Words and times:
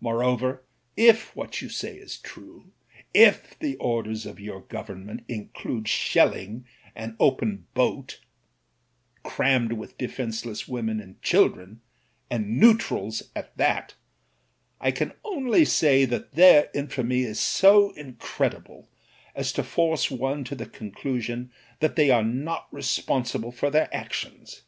Moreover, 0.00 0.62
if 0.96 1.34
what 1.34 1.60
you 1.60 1.68
say 1.68 1.96
is 1.96 2.18
true, 2.18 2.70
if 3.12 3.58
the 3.58 3.74
orders 3.78 4.24
of 4.24 4.38
your 4.38 4.60
Government 4.60 5.24
include 5.26 5.88
shelling 5.88 6.64
an 6.94 7.16
open 7.18 7.66
boat 7.74 8.20
crammed 9.24 9.72
with 9.72 9.98
defenceless 9.98 10.68
women 10.68 11.00
and 11.00 11.20
chil 11.20 11.48
dren— 11.48 11.80
^and 12.30 12.46
neutrals 12.46 13.24
at 13.34 13.56
that— 13.56 13.94
I 14.88 14.92
can 14.92 15.14
only 15.24 15.64
say 15.64 16.04
that 16.04 16.34
their 16.36 16.70
infamy 16.72 17.22
is 17.24 17.40
so 17.40 17.90
incredible 17.94 18.88
as 19.34 19.52
to 19.54 19.64
force 19.64 20.12
one 20.12 20.44
to 20.44 20.54
the 20.54 20.66
con 20.66 20.92
clusion 20.92 21.50
that 21.80 21.96
they 21.96 22.10
are 22.12 22.22
not 22.22 22.72
responsible 22.72 23.50
for 23.50 23.70
their 23.70 23.92
actions. 23.92 24.62